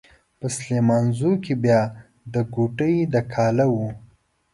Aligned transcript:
په 0.39 0.47
سليمانزو 0.57 1.31
کې 1.43 1.53
بيا 1.63 1.81
د 2.33 2.35
کوډۍ 2.53 2.95
د 3.13 3.15
کاله 3.33 3.65
و. 3.73 3.75